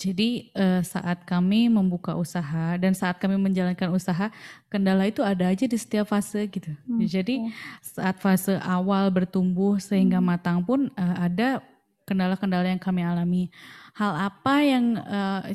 [0.02, 4.34] Jadi uh, saat kami membuka usaha dan saat kami menjalankan usaha,
[4.68, 6.74] kendala itu ada aja di setiap fase gitu.
[6.90, 7.06] Hmm.
[7.06, 10.26] Jadi saat fase awal bertumbuh sehingga hmm.
[10.26, 11.64] matang pun uh, ada
[12.10, 13.54] kendala-kendala yang kami alami.
[13.94, 15.46] Hal apa yang uh,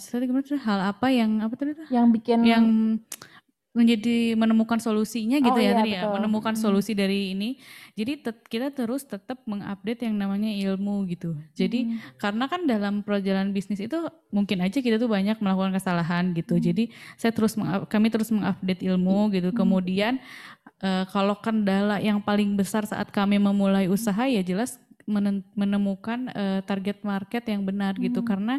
[0.62, 1.75] hal apa yang apa tadi?
[1.90, 2.64] Yang bikin yang
[3.75, 7.59] menjadi menemukan solusinya gitu oh, ya iya, tadi ya menemukan solusi dari ini
[7.99, 12.23] jadi tet, kita terus tetap mengupdate yang namanya ilmu gitu jadi hmm.
[12.23, 13.99] karena kan dalam perjalanan bisnis itu
[14.31, 16.62] mungkin aja kita tuh banyak melakukan kesalahan gitu hmm.
[16.71, 16.85] jadi
[17.19, 17.59] saya terus
[17.90, 19.59] kami terus mengupdate ilmu gitu hmm.
[19.59, 20.23] kemudian
[20.79, 24.79] uh, kalau kendala yang paling besar saat kami memulai usaha ya jelas
[25.55, 28.01] menemukan uh, target market yang benar gitu.
[28.01, 28.07] hmm.
[28.09, 28.55] gitu karena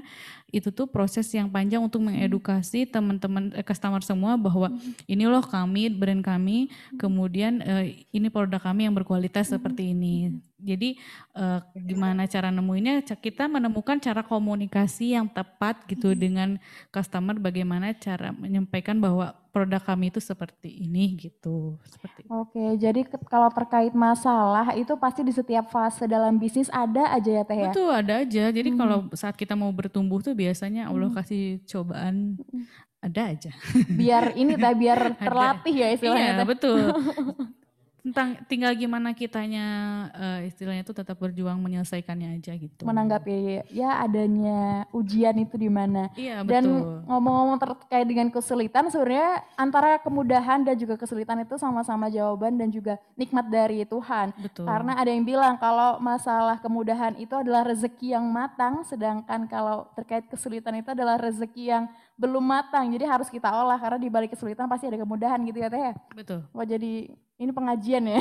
[0.55, 5.03] itu tuh proses yang panjang untuk mengedukasi teman-teman uh, customer semua bahwa hmm.
[5.03, 6.95] ini loh kami brand kami hmm.
[6.95, 7.83] kemudian uh,
[8.15, 9.53] ini produk kami yang berkualitas hmm.
[9.59, 10.95] seperti ini jadi
[11.35, 16.19] uh, gimana cara nemuinnya kita menemukan cara komunikasi yang tepat gitu hmm.
[16.19, 16.49] dengan
[16.95, 21.79] customer bagaimana cara menyampaikan bahwa produk kami itu seperti ini gitu.
[21.87, 27.31] Seperti Oke, jadi kalau terkait masalah itu pasti di setiap fase dalam bisnis ada aja
[27.39, 27.71] ya Teh ya?
[27.71, 28.43] Betul, ada aja.
[28.51, 28.79] Jadi hmm.
[28.83, 31.17] kalau saat kita mau bertumbuh tuh biasanya Allah hmm.
[31.17, 32.63] kasih cobaan hmm.
[33.01, 33.51] ada aja.
[33.89, 36.37] Biar ini Teh, biar terlatih ya istilahnya.
[36.37, 36.79] Iya, betul.
[38.05, 39.65] tentang tinggal gimana kitanya
[40.13, 42.85] uh, istilahnya itu tetap berjuang menyelesaikannya aja gitu.
[42.85, 46.13] Menanggapi ya adanya ujian itu di mana.
[46.13, 46.45] Iya.
[46.45, 46.69] Dan
[47.09, 53.01] ngomong-ngomong terkait dengan kesulitan sebenarnya antara kemudahan dan juga kesulitan itu sama-sama jawaban dan juga
[53.17, 54.37] nikmat dari Tuhan.
[54.37, 54.69] Betul.
[54.69, 60.29] Karena ada yang bilang kalau masalah kemudahan itu adalah rezeki yang matang sedangkan kalau terkait
[60.29, 61.83] kesulitan itu adalah rezeki yang
[62.21, 62.85] belum matang.
[62.93, 65.97] Jadi harus kita olah karena di balik kesulitan pasti ada kemudahan gitu ya Teh.
[66.13, 66.45] Betul.
[66.53, 68.19] Wah jadi ini pengajian ya.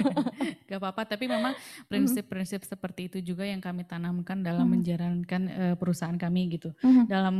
[0.70, 1.54] Gak apa-apa, tapi memang
[1.86, 4.74] prinsip-prinsip seperti itu juga yang kami tanamkan dalam hmm.
[4.74, 6.74] menjalankan uh, perusahaan kami gitu.
[6.82, 7.06] Hmm.
[7.06, 7.36] Dalam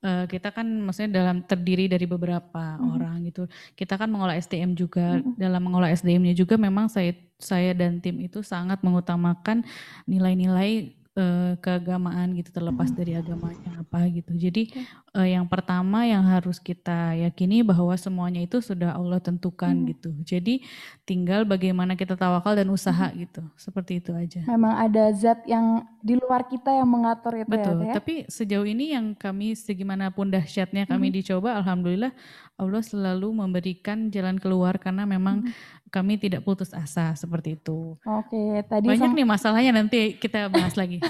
[0.00, 2.92] uh, kita kan maksudnya dalam terdiri dari beberapa hmm.
[2.96, 3.44] orang gitu.
[3.76, 5.20] Kita kan mengolah SDM juga.
[5.20, 5.36] Hmm.
[5.36, 9.66] Dalam mengolah SDM-nya juga memang saya saya dan tim itu sangat mengutamakan
[10.08, 14.34] nilai-nilai uh, keagamaan gitu terlepas dari agamanya apa gitu.
[14.34, 14.74] Jadi
[15.14, 19.86] uh, yang pertama yang harus kita yakini bahwa semuanya itu sudah Allah tentukan hmm.
[19.94, 20.10] gitu.
[20.26, 20.54] Jadi
[21.06, 23.16] tinggal bagaimana kita tawakal dan usaha hmm.
[23.26, 23.42] gitu.
[23.54, 24.42] Seperti itu aja.
[24.46, 27.76] Memang ada zat yang di luar kita yang mengatur itu ya, Betul.
[27.86, 27.94] ya.
[27.96, 31.16] Tapi sejauh ini yang kami segimanapun dahsyatnya kami hmm.
[31.22, 32.12] dicoba alhamdulillah
[32.54, 35.83] Allah selalu memberikan jalan keluar karena memang hmm.
[35.94, 37.94] Kami tidak putus asa seperti itu.
[38.02, 40.98] Oke, tadi banyak nih masalahnya nanti kita bahas lagi.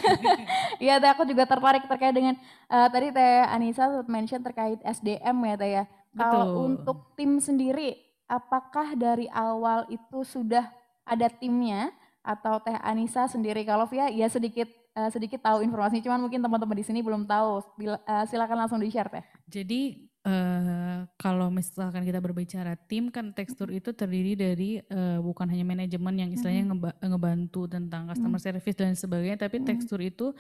[0.83, 2.35] Iya, aku juga tertarik terkait dengan
[2.67, 5.85] uh, tadi Teh Anissa mention terkait SDM ya Teh ya.
[6.13, 7.95] Kalau untuk tim sendiri,
[8.27, 10.67] apakah dari awal itu sudah
[11.07, 11.95] ada timnya
[12.27, 13.63] atau Teh Anissa sendiri?
[13.63, 14.67] Kalau Via ya sedikit
[14.99, 17.63] uh, sedikit tahu informasi, cuman mungkin teman-teman di sini belum tahu.
[17.79, 19.25] Bila, uh, silakan langsung di share Teh.
[19.47, 25.69] Jadi Uh, kalau misalkan kita berbicara tim kan tekstur itu terdiri dari uh, bukan hanya
[25.69, 27.13] manajemen yang istilahnya mm -hmm.
[27.13, 28.57] ngebantu tentang customer mm -hmm.
[28.57, 29.69] service dan sebagainya tapi mm -hmm.
[29.77, 30.33] tekstur itu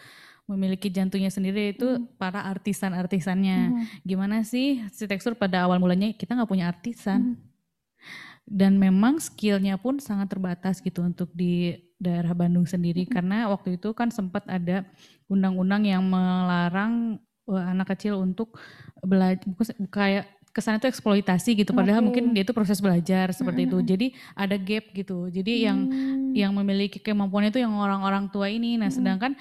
[0.48, 2.16] memiliki jantungnya sendiri itu mm -hmm.
[2.16, 3.58] para artisan-artisannya.
[3.60, 3.84] Mm -hmm.
[4.08, 7.20] Gimana sih si tekstur pada awal mulanya kita nggak punya artisan.
[7.20, 7.52] Mm -hmm.
[8.48, 13.16] Dan memang skillnya pun sangat terbatas gitu untuk di daerah Bandung sendiri mm -hmm.
[13.20, 14.88] karena waktu itu kan sempat ada
[15.28, 18.56] undang-undang yang melarang uh, anak kecil untuk
[19.04, 19.44] belajar
[19.92, 22.06] kayak kesan itu eksploitasi gitu padahal okay.
[22.06, 23.78] mungkin dia itu proses belajar seperti itu.
[23.82, 24.06] Jadi
[24.38, 25.26] ada gap gitu.
[25.26, 25.64] Jadi hmm.
[25.66, 25.78] yang
[26.30, 28.78] yang memiliki kemampuan itu yang orang-orang tua ini.
[28.78, 29.34] Nah sedangkan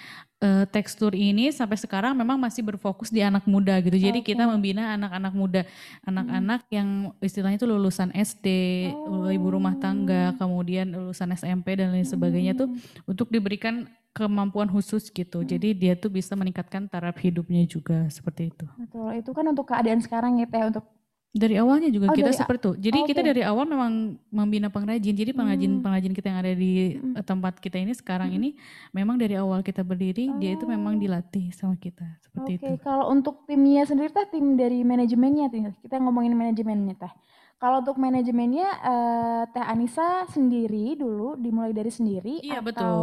[0.43, 4.35] uh, tekstur ini sampai sekarang memang masih berfokus di anak muda gitu jadi okay.
[4.35, 5.61] kita membina anak-anak muda
[6.03, 6.73] anak-anak hmm.
[6.75, 6.87] yang
[7.23, 8.47] istilahnya itu lulusan SD
[8.91, 9.31] oh.
[9.31, 12.59] ibu rumah tangga kemudian lulusan SMP dan lain sebagainya hmm.
[12.59, 12.69] tuh
[13.07, 15.41] untuk diberikan kemampuan khusus gitu.
[15.41, 15.49] Hmm.
[15.49, 18.65] Jadi dia tuh bisa meningkatkan taraf hidupnya juga seperti itu.
[18.77, 19.09] Betul.
[19.17, 20.85] Itu kan untuk keadaan sekarang ya Teh untuk
[21.33, 22.71] dari awalnya juga oh, kita seperti itu.
[22.77, 25.17] Jadi oh, kita dari awal memang membina pengrajin.
[25.17, 25.81] Jadi pengrajin hmm.
[25.81, 27.25] pengrajin kita yang ada di hmm.
[27.25, 28.37] tempat kita ini sekarang hmm.
[28.37, 28.49] ini
[28.93, 30.37] memang dari awal kita berdiri oh.
[30.37, 31.01] dia itu memang oh.
[31.01, 32.77] dilatih sama kita seperti okay.
[32.77, 32.85] itu.
[32.85, 35.49] Kalau untuk timnya sendiri teh tim dari manajemennya
[35.81, 37.13] kita ngomongin manajemennya teh.
[37.57, 42.67] Kalau untuk manajemennya uh, Teh Anissa sendiri dulu dimulai dari sendiri Iya atau...
[42.67, 42.99] betul.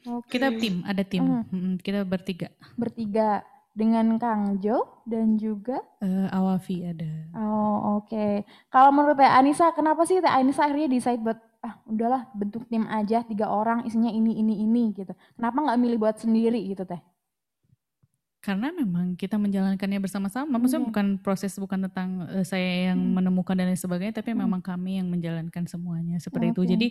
[0.00, 0.38] Okay.
[0.38, 1.22] Kita tim, ada tim.
[1.26, 1.74] Hmm.
[1.76, 2.48] Kita bertiga.
[2.78, 7.30] Bertiga dengan Kang Jo dan juga uh, Awafi ada.
[7.38, 8.10] Oh, oke.
[8.10, 8.32] Okay.
[8.68, 12.88] Kalau menurut Teh Anissa, kenapa sih Teh Anissa akhirnya decide buat ah udahlah bentuk tim
[12.88, 15.12] aja tiga orang isinya ini ini ini gitu.
[15.36, 17.00] Kenapa nggak milih buat sendiri gitu Teh?
[18.40, 23.20] Karena memang kita menjalankannya bersama-sama, maksudnya bukan proses bukan tentang, uh, saya yang hmm.
[23.20, 24.40] menemukan dan lain sebagainya, tapi hmm.
[24.48, 26.54] memang kami yang menjalankan semuanya, seperti okay.
[26.56, 26.62] itu.
[26.64, 26.86] Jadi,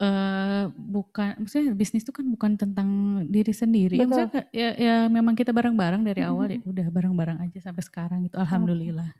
[0.00, 2.88] uh, bukan maksudnya bisnis itu kan bukan tentang
[3.28, 7.70] diri sendiri, ya maksudnya ya ya memang kita bareng-bareng dari awal ya udah bareng-bareng aja
[7.70, 9.10] sampai sekarang gitu, alhamdulillah.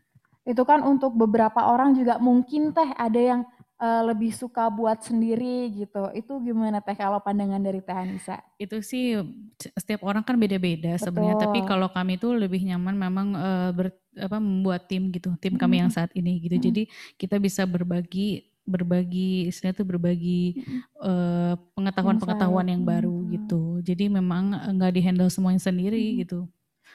[0.45, 3.41] Itu kan untuk beberapa orang juga mungkin Teh ada yang
[3.81, 6.13] uh, lebih suka buat sendiri gitu.
[6.13, 8.45] Itu gimana Teh kalau pandangan dari Teh Anissa?
[8.61, 9.17] Itu sih
[9.57, 14.37] setiap orang kan beda-beda sebenarnya, tapi kalau kami tuh lebih nyaman memang uh, ber, apa
[14.37, 16.61] membuat tim gitu, tim kami yang saat ini gitu.
[16.61, 20.65] Jadi kita bisa berbagi berbagi istilahnya tuh berbagi
[21.01, 23.29] uh, pengetahuan-pengetahuan yang baru hmm.
[23.37, 23.63] gitu.
[23.85, 26.17] Jadi memang nggak dihandle semuanya sendiri hmm.
[26.25, 26.41] gitu.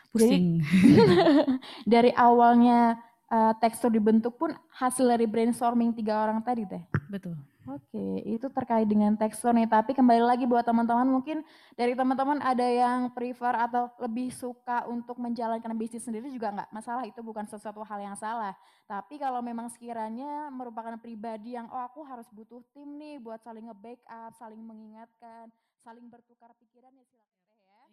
[0.10, 0.66] Pusing.
[0.66, 1.06] Jadi,
[1.94, 2.98] dari awalnya
[3.30, 6.84] uh, tekstur dibentuk pun hasil dari brainstorming tiga orang tadi teh.
[7.08, 7.38] Betul.
[7.70, 9.70] Oke, itu terkait dengan tekstur nih.
[9.70, 11.46] Tapi kembali lagi buat teman-teman mungkin
[11.78, 17.06] dari teman-teman ada yang prefer atau lebih suka untuk menjalankan bisnis sendiri juga nggak masalah.
[17.06, 18.58] Itu bukan sesuatu hal yang salah.
[18.90, 23.70] Tapi kalau memang sekiranya merupakan pribadi yang oh aku harus butuh tim nih buat saling
[23.70, 25.54] nge-backup, saling mengingatkan,
[25.86, 27.90] saling bertukar pikiran ya silakan.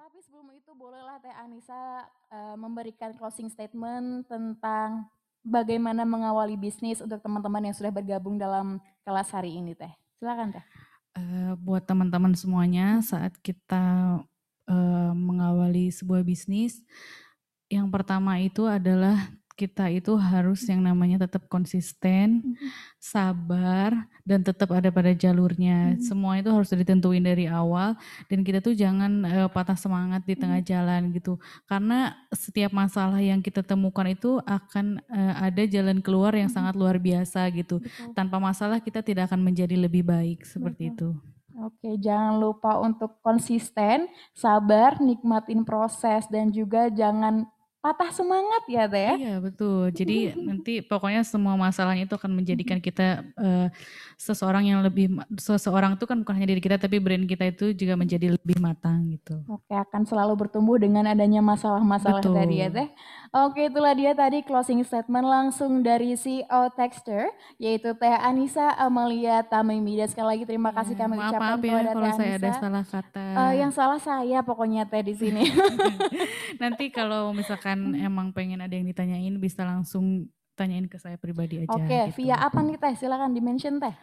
[0.00, 5.12] Tapi sebelum itu bolehlah Teh Anissa uh, memberikan closing statement tentang
[5.44, 9.92] bagaimana mengawali bisnis untuk teman-teman yang sudah bergabung dalam kelas hari ini Teh.
[10.20, 10.64] Silakan Teh.
[11.10, 14.18] Uh, buat teman-teman semuanya saat kita
[14.70, 16.86] uh, mengawali sebuah bisnis,
[17.66, 22.68] yang pertama itu adalah kita itu harus yang namanya tetap konsisten, mm-hmm.
[22.96, 25.92] sabar, dan tetap ada pada jalurnya.
[25.92, 26.04] Mm-hmm.
[26.08, 27.92] Semua itu harus ditentuin dari awal
[28.32, 30.72] dan kita tuh jangan uh, patah semangat di tengah mm-hmm.
[30.72, 31.36] jalan gitu.
[31.68, 36.96] Karena setiap masalah yang kita temukan itu akan uh, ada jalan keluar yang sangat luar
[36.96, 37.84] biasa gitu.
[37.84, 38.16] Betul.
[38.16, 41.20] Tanpa masalah kita tidak akan menjadi lebih baik seperti Betul.
[41.20, 41.30] itu.
[41.60, 47.44] Oke, jangan lupa untuk konsisten, sabar, nikmatin proses dan juga jangan
[47.80, 49.14] patah semangat ya teh ya?
[49.16, 49.88] Iya betul.
[49.88, 53.72] Jadi nanti pokoknya semua masalahnya itu akan menjadikan kita uh,
[54.20, 55.08] seseorang yang lebih
[55.40, 59.08] seseorang itu kan bukan hanya diri kita tapi brand kita itu juga menjadi lebih matang
[59.16, 59.40] gitu.
[59.48, 62.88] Oke, akan selalu bertumbuh dengan adanya masalah-masalah tadi ya teh.
[63.30, 67.30] Oke, itulah dia tadi closing statement langsung dari CEO Texture
[67.62, 69.94] yaitu Teh Anissa Amalia Tamimi.
[69.94, 72.26] Dan sekali lagi terima kasih ya, kami maaf, ucapkan maaf ya, kepada kalau Teh saya
[72.34, 72.42] Anissa.
[72.42, 73.24] ada salah kata.
[73.38, 75.46] Uh, yang salah saya pokoknya Teh di sini.
[76.62, 80.26] nanti kalau misalkan emang pengen ada yang ditanyain bisa langsung
[80.58, 81.70] tanyain ke saya pribadi aja.
[81.70, 82.26] Oke, okay, gitu.
[82.26, 82.98] via apa nih teh?
[82.98, 83.94] Silakan di mention teh.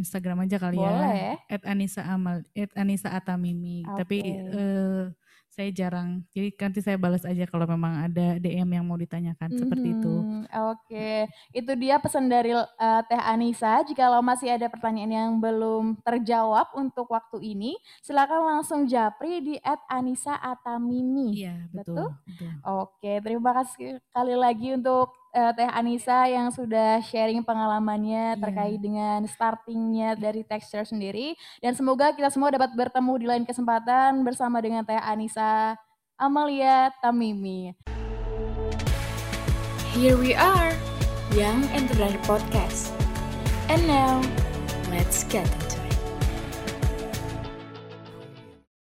[0.00, 0.88] Instagram aja kali ya.
[0.88, 1.12] Boleh.
[1.12, 1.34] ya.
[1.52, 3.84] At Anissa Amal, at Anissa Atamimi.
[3.84, 3.96] Okay.
[4.00, 4.18] Tapi
[4.56, 5.04] uh,
[5.52, 6.24] saya jarang.
[6.32, 9.60] Jadi nanti saya balas aja kalau memang ada DM yang mau ditanyakan mm -hmm.
[9.60, 10.14] seperti itu.
[10.16, 10.48] Oke,
[10.88, 11.18] okay.
[11.52, 13.84] itu dia pesan dari uh, Teh Anissa.
[13.84, 19.54] Jika lo masih ada pertanyaan yang belum terjawab untuk waktu ini, silakan langsung japri di
[19.92, 21.36] @anissa_atamimi.
[21.36, 22.00] Iya, betul.
[22.00, 22.08] betul?
[22.24, 22.50] betul.
[22.64, 28.40] Oke, terima kasih sekali lagi untuk uh, Teh Anissa yang sudah sharing pengalamannya yeah.
[28.40, 31.34] terkait dengan startingnya dari texture sendiri.
[31.58, 35.76] Dan semoga kita semua dapat bertemu di lain kesempatan bersama dengan Teh Anissa
[36.20, 37.74] Amalia Tamimi.
[39.92, 40.72] Here we are,
[41.36, 42.88] Young Entrepreneur Podcast.
[43.68, 44.24] And now,
[44.88, 45.71] let's get into